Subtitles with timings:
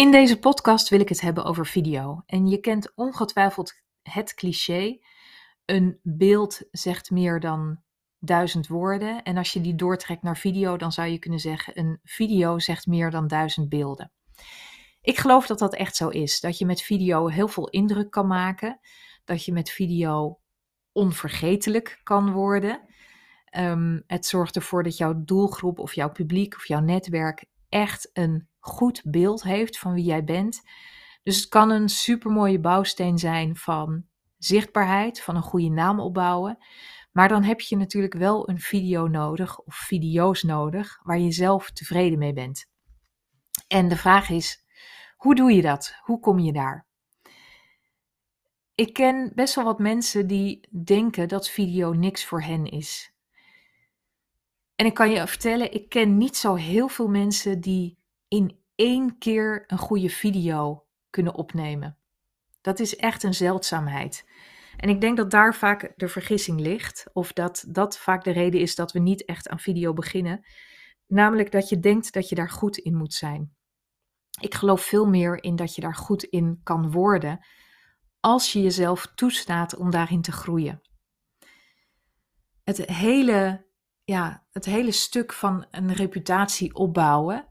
[0.00, 2.22] In deze podcast wil ik het hebben over video.
[2.26, 4.98] En je kent ongetwijfeld het cliché:
[5.64, 7.82] een beeld zegt meer dan
[8.18, 9.22] duizend woorden.
[9.22, 12.86] En als je die doortrekt naar video, dan zou je kunnen zeggen: een video zegt
[12.86, 14.12] meer dan duizend beelden.
[15.00, 16.40] Ik geloof dat dat echt zo is.
[16.40, 18.80] Dat je met video heel veel indruk kan maken.
[19.24, 20.40] Dat je met video
[20.92, 22.80] onvergetelijk kan worden.
[23.44, 28.49] Ehm, het zorgt ervoor dat jouw doelgroep of jouw publiek of jouw netwerk echt een
[28.60, 30.62] goed beeld heeft van wie jij bent.
[31.22, 34.04] Dus het kan een supermooie bouwsteen zijn van
[34.38, 36.58] zichtbaarheid, van een goede naam opbouwen.
[37.12, 41.70] Maar dan heb je natuurlijk wel een video nodig of video's nodig waar je zelf
[41.70, 42.68] tevreden mee bent.
[43.68, 44.64] En de vraag is,
[45.16, 45.94] hoe doe je dat?
[46.00, 46.88] Hoe kom je daar?
[48.74, 53.14] Ik ken best wel wat mensen die denken dat video niks voor hen is.
[54.74, 57.98] En ik kan je vertellen, ik ken niet zo heel veel mensen die
[58.30, 61.98] in één keer een goede video kunnen opnemen.
[62.60, 64.28] Dat is echt een zeldzaamheid.
[64.76, 68.60] En ik denk dat daar vaak de vergissing ligt, of dat dat vaak de reden
[68.60, 70.44] is dat we niet echt aan video beginnen.
[71.06, 73.54] Namelijk dat je denkt dat je daar goed in moet zijn.
[74.40, 77.44] Ik geloof veel meer in dat je daar goed in kan worden
[78.20, 80.80] als je jezelf toestaat om daarin te groeien.
[82.64, 83.66] Het hele,
[84.04, 87.49] ja, het hele stuk van een reputatie opbouwen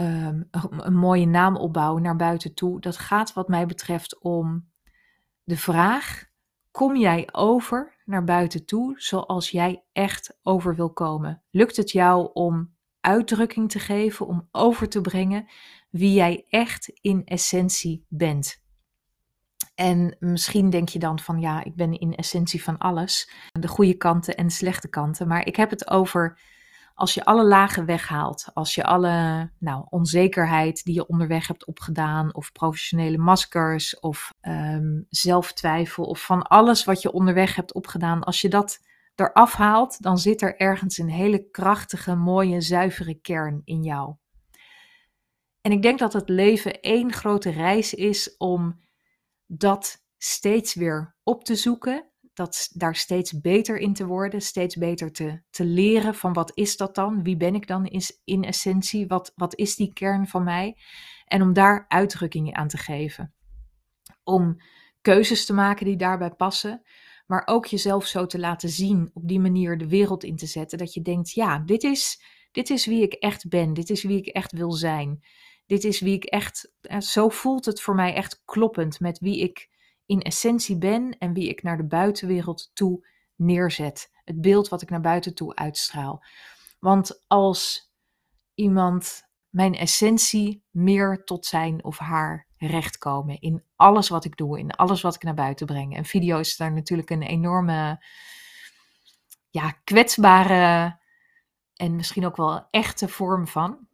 [0.00, 0.42] Ehm,
[0.76, 2.80] een mooie naam opbouwen naar buiten toe.
[2.80, 4.70] Dat gaat wat mij betreft om
[5.44, 6.24] de vraag:
[6.70, 11.42] kom jij over naar buiten toe zoals jij echt over wil komen?
[11.50, 15.48] Lukt het jou om uitdrukking te geven, om over te brengen
[15.90, 18.62] wie jij echt in essentie bent?
[19.74, 23.94] En misschien denk je dan van ja, ik ben in essentie van alles, de goede
[23.94, 26.38] kanten en de slechte kanten, maar ik heb het over
[27.00, 32.34] als je alle lagen weghaalt, als je alle nou, onzekerheid die je onderweg hebt opgedaan,
[32.34, 38.40] of professionele maskers, of um, zelftwijfel, of van alles wat je onderweg hebt opgedaan, als
[38.40, 38.80] je dat
[39.14, 44.14] eraf haalt, dan zit er ergens een hele krachtige, mooie, zuivere kern in jou.
[45.60, 48.80] En ik denk dat het leven één grote reis is om
[49.46, 55.12] dat steeds weer op te zoeken dat daar steeds beter in te worden, steeds beter
[55.12, 57.22] te, te leren van wat is dat dan?
[57.22, 59.06] Wie ben ik dan in, in essentie?
[59.06, 60.76] Wat, wat is die kern van mij?
[61.24, 63.34] En om daar uitdrukkingen aan te geven.
[64.24, 64.56] Om
[65.00, 66.82] keuzes te maken die daarbij passen,
[67.26, 70.78] maar ook jezelf zo te laten zien, op die manier de wereld in te zetten,
[70.78, 74.18] dat je denkt, ja, dit is, dit is wie ik echt ben, dit is wie
[74.18, 75.24] ik echt wil zijn.
[75.66, 79.40] Dit is wie ik echt, eh, zo voelt het voor mij echt kloppend met wie
[79.40, 79.68] ik
[80.10, 83.06] in essentie ben en wie ik naar de buitenwereld toe
[83.36, 84.10] neerzet.
[84.24, 86.24] Het beeld wat ik naar buiten toe uitstraal.
[86.78, 87.92] Want als
[88.54, 94.58] iemand mijn essentie meer tot zijn of haar recht komen in alles wat ik doe,
[94.58, 95.96] in alles wat ik naar buiten breng.
[95.96, 98.04] En video is daar natuurlijk een enorme,
[99.50, 100.98] ja, kwetsbare
[101.74, 103.88] en misschien ook wel echte vorm van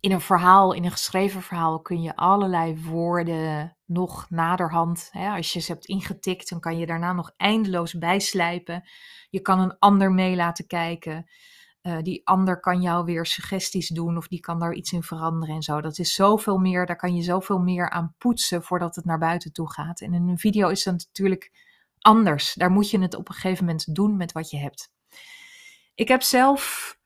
[0.00, 5.52] in een verhaal, in een geschreven verhaal, kun je allerlei woorden nog naderhand, hè, als
[5.52, 8.88] je ze hebt ingetikt, dan kan je daarna nog eindeloos bijslijpen.
[9.30, 11.30] Je kan een ander mee laten kijken.
[11.82, 15.54] Uh, die ander kan jou weer suggesties doen of die kan daar iets in veranderen
[15.54, 15.80] en zo.
[15.80, 19.52] Dat is zoveel meer, daar kan je zoveel meer aan poetsen voordat het naar buiten
[19.52, 20.00] toe gaat.
[20.00, 21.52] En in een video is dat natuurlijk
[21.98, 22.54] anders.
[22.54, 24.92] Daar moet je het op een gegeven moment doen met wat je hebt.
[25.94, 26.96] Ik heb zelf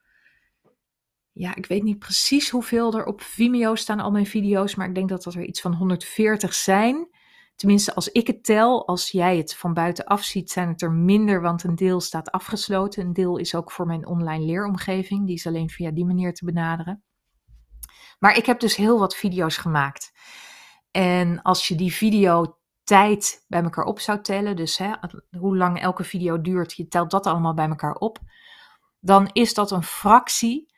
[1.35, 4.95] ja, ik weet niet precies hoeveel er op Vimeo staan, al mijn video's, maar ik
[4.95, 7.09] denk dat dat er iets van 140 zijn.
[7.57, 11.41] Tenminste, als ik het tel, als jij het van buitenaf ziet, zijn het er minder,
[11.41, 13.07] want een deel staat afgesloten.
[13.07, 16.45] Een deel is ook voor mijn online leeromgeving, die is alleen via die manier te
[16.45, 17.03] benaderen.
[18.19, 20.13] Maar ik heb dus heel wat video's gemaakt.
[20.91, 24.93] En als je die video tijd bij elkaar op zou tellen, dus hè,
[25.39, 28.19] hoe lang elke video duurt, je telt dat allemaal bij elkaar op,
[29.01, 30.74] dan is dat een fractie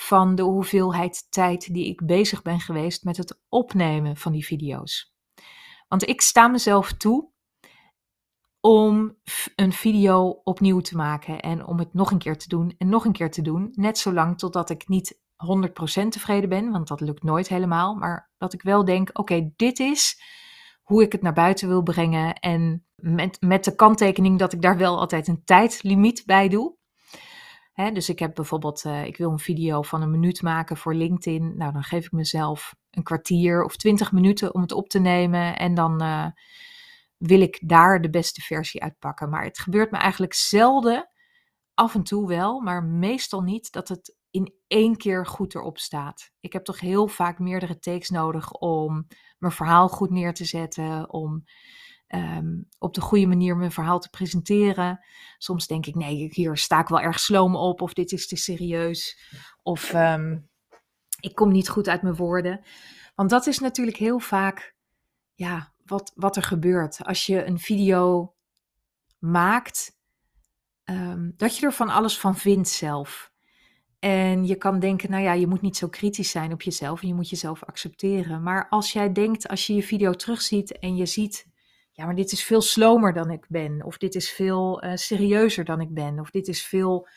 [0.00, 5.14] van de hoeveelheid tijd die ik bezig ben geweest met het opnemen van die video's.
[5.88, 7.30] Want ik sta mezelf toe
[8.60, 9.16] om
[9.56, 13.04] een video opnieuw te maken en om het nog een keer te doen en nog
[13.04, 13.68] een keer te doen.
[13.72, 15.20] Net zolang totdat ik niet
[16.02, 17.94] 100% tevreden ben, want dat lukt nooit helemaal.
[17.94, 20.22] Maar dat ik wel denk: oké, dit is
[20.82, 22.34] hoe ik het naar buiten wil brengen.
[22.34, 26.78] En met, met de kanttekening dat ik daar wel altijd een tijdlimiet bij doe
[27.88, 31.56] dus ik heb bijvoorbeeld, uh, ik wil een video van een minuut maken voor LinkedIn.
[31.56, 35.56] Nou, dan geef ik mezelf een kwartier of twintig minuten om het op te nemen.
[35.56, 36.26] En dan uh,
[37.16, 39.28] wil ik daar de beste versie uitpakken.
[39.30, 41.10] Maar het gebeurt me eigenlijk zelden,
[41.74, 46.30] af en toe wel, maar meestal niet, dat het in één keer goed erop staat.
[46.40, 49.06] Ik heb toch heel vaak meerdere takes nodig om
[49.38, 51.44] mijn verhaal goed neer te zetten, om
[52.10, 55.04] ehm, op de goede manier mijn verhaal te presenteren.
[55.38, 58.36] Soms denk ik, nee, hier sta ik wel erg sloom op, of dit is te
[58.36, 59.18] serieus,
[59.62, 60.38] of ehm,
[61.20, 62.60] ik kom niet goed uit mijn woorden.
[63.14, 64.74] Want dat is natuurlijk heel vaak
[65.34, 67.04] ja, wat, wat er gebeurt.
[67.04, 68.34] Als je een video
[69.18, 69.98] maakt,
[70.84, 73.32] um, dat je er van alles van vindt zelf.
[73.98, 77.08] En je kan denken, nou ja, je moet niet zo kritisch zijn op jezelf en
[77.08, 78.42] je moet jezelf accepteren.
[78.42, 81.49] Maar als jij denkt, als je je video terugziet en je ziet,
[82.00, 85.64] ja, maar dit is veel slomer dan ik ben, of dit is veel uh, serieuzer
[85.64, 87.08] dan ik ben, of dit is veel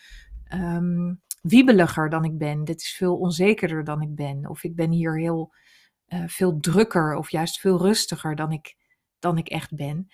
[0.54, 4.92] um, wiebeliger dan ik ben, dit is veel onzekerder dan ik ben, of ik ben
[4.92, 5.54] hier heel
[6.08, 8.76] uh, veel drukker of juist veel rustiger dan ik,
[9.20, 10.08] dan ik echt ben,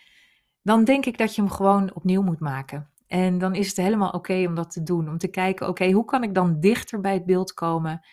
[0.62, 2.90] dan denk ik dat je hem gewoon opnieuw moet maken.
[3.08, 5.10] En dan is het helemaal oké om dat te doen.
[5.10, 8.06] Om te kijken, oké, hoe kan ik dan dichter bij het beeld komen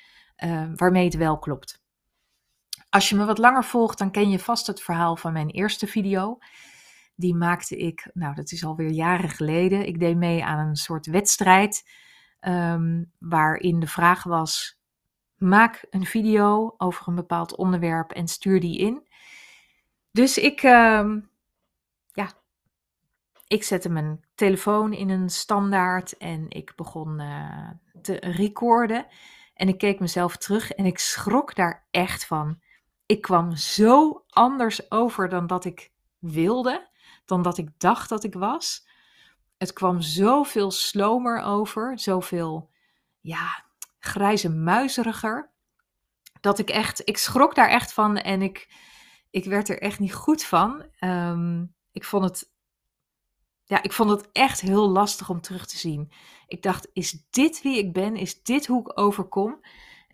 [0.45, 1.85] uh, waarmee het wel klopt.
[2.89, 5.87] Als je me wat langer volgt, dan ken je vast het verhaal van mijn eerste
[5.87, 6.39] video.
[7.15, 9.87] Die maakte ik, nou dat is alweer jaren geleden.
[9.87, 11.91] Ik deed mee aan een soort wedstrijd.
[12.41, 14.81] Um, waarin de vraag was:
[15.37, 19.09] maak een video over een bepaald onderwerp en stuur die in.
[20.11, 21.31] Dus ik, um,
[22.13, 22.29] ja,
[23.47, 27.71] ik zette mijn telefoon in een standaard en ik begon uh,
[28.03, 29.07] te recorden.
[29.55, 32.61] En ik keek mezelf terug en ik schrok daar echt van.
[33.07, 36.89] Ik kwam zo anders over dan dat ik wilde,
[37.25, 38.89] dan dat ik dacht dat ik was.
[39.57, 42.71] Het kwam zoveel slomer over, zoveel
[43.21, 43.65] ja,
[43.99, 45.51] grijze muizeriger.
[46.41, 48.75] Dat ik echt, ik schrok daar echt van en ik,
[49.31, 50.87] ik werd er echt niet goed van.
[51.01, 52.55] Um, ik vond het
[53.69, 56.13] ja, ik vond het echt heel lastig om terug te zien.
[56.47, 58.17] Ik dacht, is dit wie ik ben?
[58.17, 59.61] Is dit hoe ik overkom?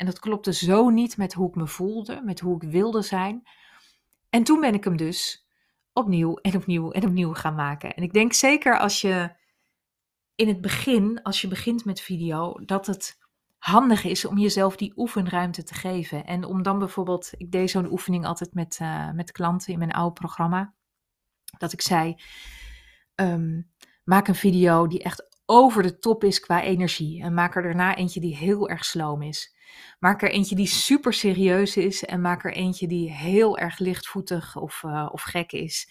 [0.03, 3.43] En dat klopte zo niet met hoe ik me voelde, met hoe ik wilde zijn.
[4.31, 5.47] En toen ben ik hem dus
[5.93, 7.95] opnieuw en opnieuw en opnieuw gaan maken.
[7.95, 9.33] En ik denk zeker als je
[10.35, 13.19] in het begin, als je begint met video, dat het
[13.59, 16.27] handig is om jezelf die oefenruimte te geven.
[16.27, 19.93] En om dan bijvoorbeeld, ik deed zo'n oefening altijd met, uh, met klanten in mijn
[19.93, 20.75] oude programma,
[21.59, 22.17] dat ik zei
[23.15, 23.71] um,
[24.05, 27.23] maak een video die echt over de top is qua energie.
[27.23, 29.61] En maak er daarna eentje die heel erg sloom is.
[29.99, 32.05] Maak er eentje die super serieus is.
[32.05, 35.91] En maak er eentje die heel erg lichtvoetig of, uh, of gek is.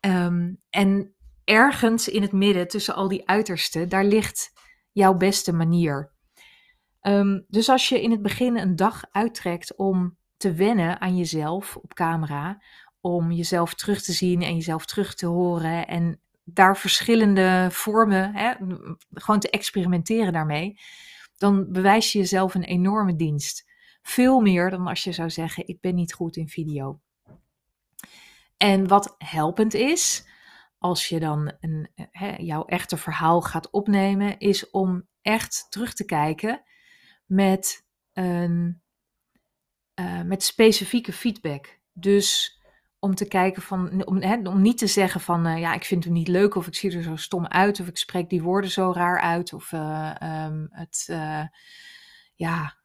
[0.00, 1.14] Um, en
[1.44, 4.52] ergens in het midden, tussen al die uitersten, daar ligt
[4.92, 6.12] jouw beste manier.
[7.02, 11.76] Um, dus als je in het begin een dag uittrekt om te wennen aan jezelf
[11.76, 12.62] op camera,
[13.00, 18.52] om jezelf terug te zien en jezelf terug te horen en daar verschillende vormen, hè,
[19.10, 20.80] gewoon te experimenteren daarmee,
[21.38, 23.66] dan bewijs je jezelf een enorme dienst.
[24.02, 27.00] Veel meer dan als je zou zeggen: Ik ben niet goed in video.
[28.56, 30.26] En wat helpend is,
[30.78, 36.04] als je dan een, hè, jouw echte verhaal gaat opnemen, is om echt terug te
[36.04, 36.62] kijken
[37.26, 38.82] met, een,
[40.00, 41.80] uh, met specifieke feedback.
[41.92, 42.57] Dus
[42.98, 46.12] om te kijken van, om, om niet te zeggen van, uh, ja, ik vind hem
[46.12, 48.92] niet leuk of ik zie er zo stom uit of ik spreek die woorden zo
[48.92, 50.14] raar uit of uh,
[50.46, 51.44] um, het, uh,
[52.34, 52.76] ja,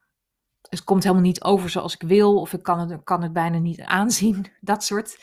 [0.70, 3.58] het komt helemaal niet over zoals ik wil of ik kan het, kan het bijna
[3.58, 4.52] niet aanzien.
[4.62, 5.20] Dat soort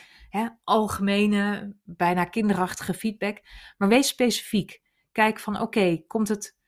[0.65, 3.39] algemene, bijna kinderachtige feedback.
[3.79, 4.81] Maar wees specifiek.
[5.13, 6.59] Kijk van, oké, komt het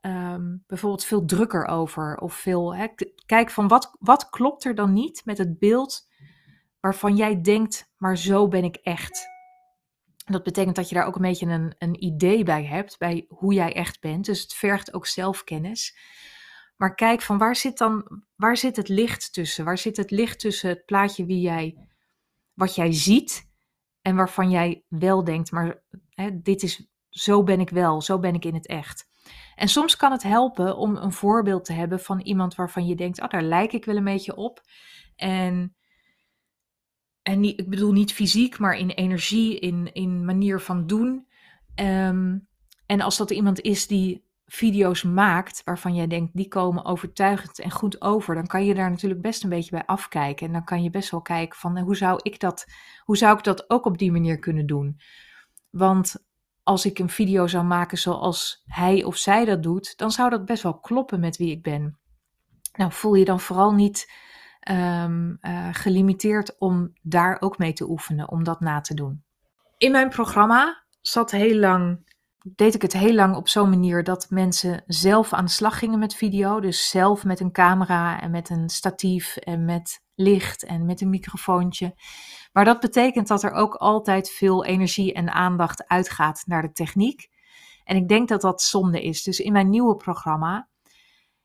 [0.00, 2.76] um, bijvoorbeeld veel drukker over of veel,
[3.26, 6.08] kijk van, wat, wat klopt er dan niet met het beeld
[6.80, 9.26] waarvan jij denkt, maar zo ben ik echt.
[10.24, 13.54] Dat betekent dat je daar ook een beetje een, een idee bij hebt, bij hoe
[13.54, 14.24] jij echt bent.
[14.24, 15.96] Dus het vergt ook zelfkennis.
[16.76, 19.64] Maar kijk van waar zit dan, waar zit het licht tussen?
[19.64, 21.88] Waar zit het licht tussen het plaatje wie jij,
[22.54, 23.50] wat jij ziet
[24.02, 28.34] en waarvan jij wel denkt, maar hè, dit is, zo ben ik wel, zo ben
[28.34, 29.08] ik in het echt.
[29.54, 33.20] En soms kan het helpen om een voorbeeld te hebben van iemand waarvan je denkt,
[33.20, 34.60] oh, daar lijk ik wel een beetje op.
[35.16, 35.76] En
[37.28, 41.26] en ik bedoel niet fysiek, maar in energie, in, in manier van doen.
[41.74, 42.48] Um,
[42.86, 47.70] en als dat iemand is die video's maakt waarvan jij denkt, die komen overtuigend en
[47.70, 50.46] goed over, dan kan je daar natuurlijk best een beetje bij afkijken.
[50.46, 52.66] En dan kan je best wel kijken van hoe zou ik dat,
[53.04, 55.00] hoe zou ik dat ook op die manier kunnen doen?
[55.70, 56.26] Want
[56.62, 60.44] als ik een video zou maken zoals hij of zij dat doet, dan zou dat
[60.44, 61.98] best wel kloppen met wie ik ben.
[62.72, 64.26] Nou, voel je dan vooral niet
[64.70, 69.22] um, uh, gelimiteerd om daar ook mee te oefenen, om dat na te doen.
[69.76, 72.06] In mijn programma zat heel lang
[72.54, 75.98] deed ik het heel lang op zo'n manier dat mensen zelf aan de slag gingen
[75.98, 76.60] met video.
[76.60, 81.10] Dus zelf met een camera en met een statief en met licht en met een
[81.10, 81.94] microfoontje.
[82.52, 87.28] Maar dat betekent dat er ook altijd veel energie en aandacht uitgaat naar de techniek.
[87.84, 89.22] En ik denk dat dat zonde is.
[89.22, 90.68] Dus in mijn nieuwe programma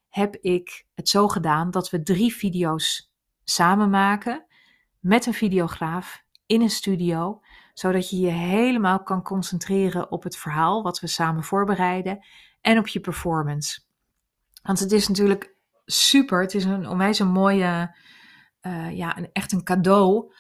[0.10, 3.13] heb ik het zo gedaan dat we drie video's
[3.44, 4.46] samen maken
[5.00, 7.42] met een videograaf in een studio,
[7.74, 12.26] zodat je je helemaal kan concentreren op het verhaal wat we samen voorbereiden
[12.62, 13.82] en op je performance.
[14.64, 17.96] Want het is natuurlijk super, het is een onwijs een mooie,
[18.62, 20.34] uh, ja, een, echt een cadeau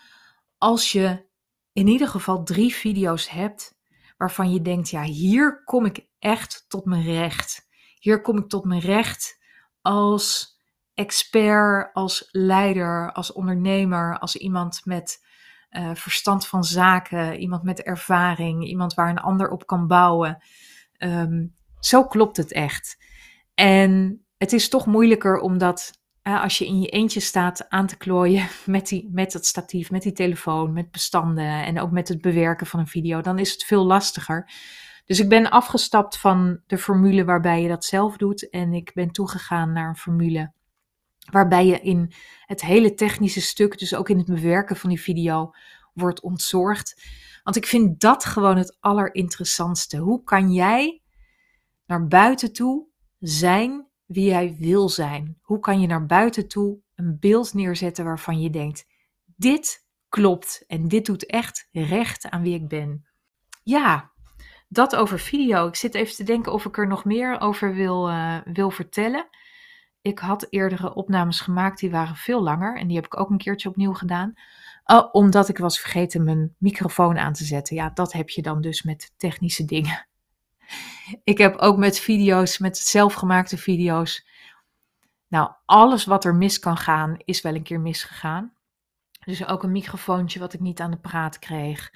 [0.58, 1.26] als je
[1.74, 3.78] in ieder geval drie video's hebt
[4.18, 7.68] waarvan je denkt, ja, hier kom ik echt tot mijn recht.
[8.00, 9.40] Hier kom ik tot mijn recht
[9.82, 10.53] als
[10.94, 15.26] expert, als leider, als ondernemer, als iemand met
[15.72, 20.44] uh, verstand van zaken, iemand met ervaring, iemand waar een ander op kan bouwen.
[20.98, 22.98] Um, zo klopt het echt.
[23.54, 28.48] En het is toch moeilijker omdat als je in je eentje staat aan te klooien
[28.66, 32.68] met, die, met dat statief, met die telefoon, met bestanden en ook met het bewerken
[32.68, 34.52] van een video, dan is het veel lastiger.
[35.06, 39.12] Dus ik ben afgestapt van de formule waarbij je dat zelf doet en ik ben
[39.12, 40.52] toegegaan naar een formule
[41.32, 42.14] waarbij je in
[42.46, 45.52] het hele technische stuk, dus ook in het bewerken van die video,
[45.94, 47.02] wordt ontzorgd.
[47.44, 49.98] Want ik vind dat gewoon het allerinteressantste.
[49.98, 51.02] Hoe kan jij
[51.86, 52.88] naar buiten toe
[53.20, 55.38] zijn wie jij wil zijn?
[55.42, 58.86] Hoe kan je naar buiten toe een beeld neerzetten waarvan je denkt:
[59.36, 63.08] dit klopt en dit doet echt recht aan wie ik ben?
[63.64, 64.12] Ja,
[64.68, 65.68] dat over video.
[65.68, 69.28] Ik zit even te denken of ik er nog meer over wil, uh, wil vertellen.
[70.04, 72.78] Ik had eerdere opnames gemaakt, die waren veel langer.
[72.78, 74.34] En die heb ik ook een keertje opnieuw gedaan.
[74.86, 77.76] Uh, omdat ik was vergeten mijn microfoon aan te zetten.
[77.76, 80.08] Ja, dat heb je dan dus met technische dingen.
[81.24, 84.28] Ik heb ook met video's, met zelfgemaakte video's.
[85.28, 88.54] Nou, alles wat er mis kan gaan, is wel een keer misgegaan.
[89.26, 91.92] Dus ook een microfoontje wat ik niet aan de praat kreeg.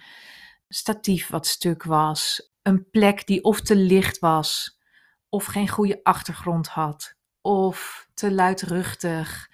[0.68, 2.52] Statief wat stuk was.
[2.62, 4.80] Een plek die of te licht was,
[5.30, 7.17] of geen goede achtergrond had
[7.48, 9.52] of te luidruchtig.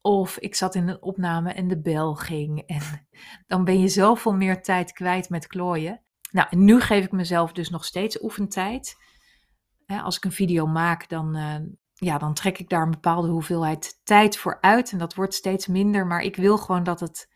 [0.00, 2.62] Of ik zat in een opname en de bel ging.
[2.66, 3.08] En
[3.46, 6.00] dan ben je zoveel meer tijd kwijt met klooien.
[6.30, 8.96] Nou, en nu geef ik mezelf dus nog steeds oefentijd.
[9.86, 11.56] Als ik een video maak, dan, uh,
[11.94, 14.92] ja, dan trek ik daar een bepaalde hoeveelheid tijd voor uit.
[14.92, 16.06] En dat wordt steeds minder.
[16.06, 17.30] Maar ik wil gewoon dat het,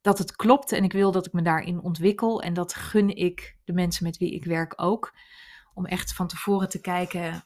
[0.00, 0.72] dat het klopt.
[0.72, 2.42] En ik wil dat ik me daarin ontwikkel.
[2.42, 5.14] En dat gun ik de mensen met wie ik werk ook.
[5.74, 7.44] Om echt van tevoren te kijken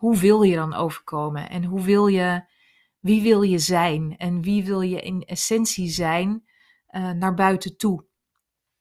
[0.00, 1.50] hoe wil je dan overkomen?
[1.50, 2.44] En hoe wil je,
[2.98, 4.16] wie wil je zijn?
[4.16, 6.44] En wie wil je in essentie zijn
[6.90, 8.04] uh, naar buiten toe?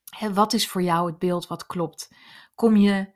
[0.09, 2.09] Hè, wat is voor jou het beeld wat klopt?
[2.55, 3.13] Kom je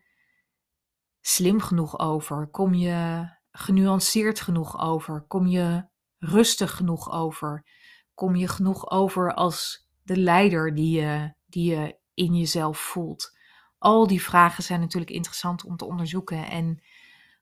[1.21, 2.47] slim genoeg over?
[2.47, 5.21] Kom je genuanceerd genoeg over?
[5.27, 5.85] Kom je
[6.17, 7.65] rustig genoeg over?
[8.13, 13.37] Kom je genoeg over als de leider die je, die je in jezelf voelt?
[13.77, 16.49] Al die vragen zijn natuurlijk interessant om te onderzoeken.
[16.49, 16.83] En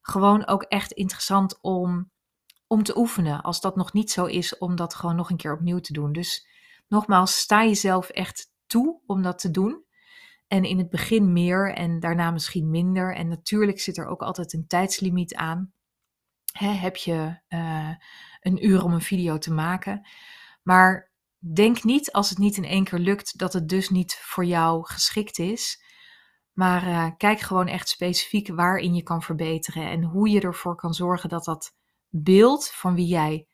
[0.01, 2.11] gewoon ook echt interessant om,
[2.67, 3.41] om te oefenen.
[3.41, 6.11] Als dat nog niet zo is, om dat gewoon nog een keer opnieuw te doen.
[6.11, 6.47] Dus
[6.87, 9.83] nogmaals, sta jezelf echt toe om dat te doen.
[10.47, 13.15] En in het begin meer en daarna misschien minder.
[13.15, 15.73] En natuurlijk zit er ook altijd een tijdslimiet aan.
[16.53, 17.89] heb je uh,
[18.39, 20.07] een uur om een video te maken.
[20.63, 24.45] Maar denk niet als het niet in één keer lukt dat het dus niet voor
[24.45, 25.83] jou geschikt is.
[26.53, 30.93] Maar uh, kijk gewoon echt specifiek waarin je kan verbeteren en hoe je ervoor kan
[30.93, 31.73] zorgen dat dat
[32.09, 33.47] beeld van wie jij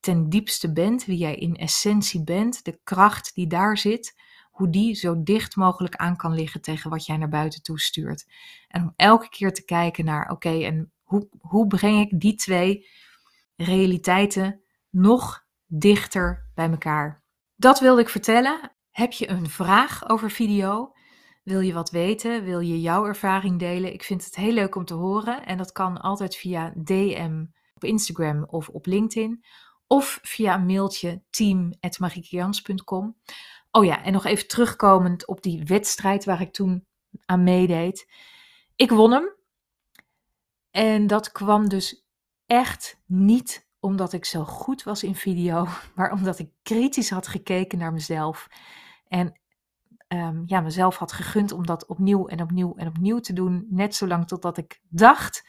[0.00, 4.14] ten diepste bent, wie jij in essentie bent, de kracht die daar zit,
[4.50, 8.26] hoe die zo dicht mogelijk aan kan liggen tegen wat jij naar buiten toe stuurt.
[8.68, 12.88] En om elke keer te kijken naar, oké, en hoe, hoe breng ik die twee
[13.56, 17.22] realiteiten nog dichter bij elkaar?
[17.56, 18.72] Dat wilde ik vertellen.
[18.90, 20.92] Heb je een vraag over video?
[21.42, 22.44] Wil je wat weten?
[22.44, 23.92] Wil je jouw ervaring delen?
[23.92, 27.44] Ik vind het heel leuk om te horen en dat kan altijd via DM
[27.74, 29.44] op Instagram of op LinkedIn
[29.86, 33.16] of via een mailtje team@mariekians.com.
[33.70, 36.86] Oh ja, en nog even terugkomend op die wedstrijd waar ik toen
[37.24, 38.10] aan meedeed.
[38.76, 39.36] Ik won hem.
[40.70, 42.06] En dat kwam dus
[42.46, 47.78] echt niet omdat ik zo goed was in video, maar omdat ik kritisch had gekeken
[47.78, 48.48] naar mezelf.
[49.08, 49.40] En
[50.16, 53.66] um, ja, mezelf had gegund om dat opnieuw en opnieuw en opnieuw te doen.
[53.70, 55.48] Net zolang totdat ik dacht,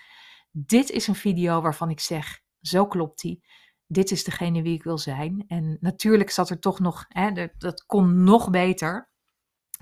[0.51, 3.43] dit is een video waarvan ik zeg, zo klopt die.
[3.88, 5.43] Dit is degene wie ik wil zijn.
[5.48, 9.10] En natuurlijk zat er toch nog, hè, dat kon nog beter.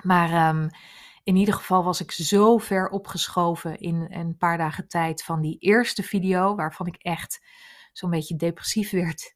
[0.01, 0.69] Maar um,
[1.23, 5.57] In ieder geval was ik zo ver opgeschoven in een paar dagen tijd van die
[5.59, 7.45] eerste video, waarvan ik echt
[7.93, 9.35] zo'n beetje depressief werd,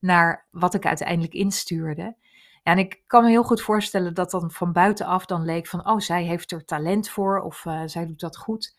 [0.00, 2.16] naar wat ik uiteindelijk instuurde.
[2.62, 5.88] Ja, en ik kan me heel goed voorstellen dat dan van buitenaf dan leek van,
[5.88, 8.76] oh, zij heeft er talent voor of uh, zij doet dat goed.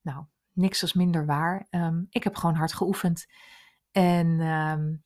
[0.00, 1.66] Nou, niks als minder waar.
[1.70, 3.26] Um, ik heb gewoon hard geoefend.
[3.92, 5.04] En um,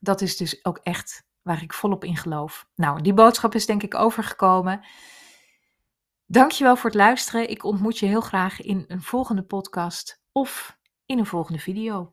[0.00, 2.66] dat is dus ook echt waar ik volop in geloof.
[2.74, 4.84] Nou, die boodschap is denk ik overgekomen.
[6.26, 7.50] Dankjewel voor het luisteren.
[7.50, 12.12] Ik ontmoet je heel graag in een volgende podcast of in een volgende video.